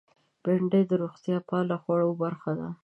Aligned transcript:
بېنډۍ 0.43 0.83
د 0.87 0.91
روغتیا 1.01 1.37
پال 1.49 1.67
خوړو 1.81 2.09
برخه 2.21 2.51
ده 2.59 2.69